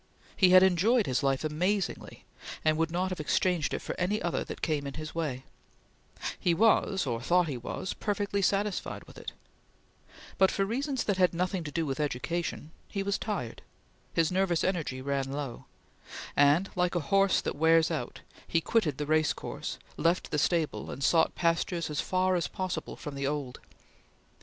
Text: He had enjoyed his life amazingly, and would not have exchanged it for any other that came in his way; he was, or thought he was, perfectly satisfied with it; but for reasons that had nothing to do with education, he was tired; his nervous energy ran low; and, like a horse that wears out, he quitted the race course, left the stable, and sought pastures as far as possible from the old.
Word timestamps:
He 0.35 0.49
had 0.49 0.63
enjoyed 0.63 1.05
his 1.05 1.21
life 1.21 1.43
amazingly, 1.43 2.25
and 2.65 2.75
would 2.75 2.89
not 2.89 3.09
have 3.09 3.19
exchanged 3.19 3.71
it 3.71 3.83
for 3.83 3.93
any 3.99 4.19
other 4.19 4.43
that 4.45 4.63
came 4.63 4.87
in 4.87 4.95
his 4.95 5.13
way; 5.13 5.43
he 6.39 6.55
was, 6.55 7.05
or 7.05 7.21
thought 7.21 7.47
he 7.47 7.55
was, 7.55 7.93
perfectly 7.93 8.41
satisfied 8.41 9.03
with 9.03 9.19
it; 9.19 9.31
but 10.39 10.49
for 10.49 10.65
reasons 10.65 11.03
that 11.03 11.17
had 11.17 11.35
nothing 11.35 11.63
to 11.65 11.71
do 11.71 11.85
with 11.85 11.99
education, 11.99 12.71
he 12.87 13.03
was 13.03 13.19
tired; 13.19 13.61
his 14.11 14.31
nervous 14.31 14.63
energy 14.63 15.03
ran 15.03 15.31
low; 15.31 15.65
and, 16.35 16.71
like 16.75 16.95
a 16.95 16.99
horse 17.11 17.39
that 17.39 17.55
wears 17.55 17.91
out, 17.91 18.21
he 18.47 18.59
quitted 18.59 18.97
the 18.97 19.05
race 19.05 19.33
course, 19.33 19.77
left 19.97 20.31
the 20.31 20.39
stable, 20.39 20.89
and 20.89 21.03
sought 21.03 21.35
pastures 21.35 21.91
as 21.91 22.01
far 22.01 22.35
as 22.35 22.47
possible 22.47 22.95
from 22.95 23.13
the 23.13 23.27
old. 23.27 23.59